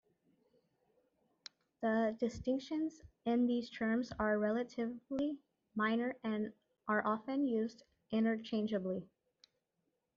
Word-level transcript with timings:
The 1.81 2.17
distinctions 2.19 3.03
in 3.25 3.45
these 3.45 3.69
terms 3.69 4.11
are 4.17 4.39
relatively 4.39 5.37
minor 5.75 6.15
and 6.23 6.51
are 6.87 7.05
often 7.05 7.45
used 7.45 7.83
interchangeably. 8.09 9.07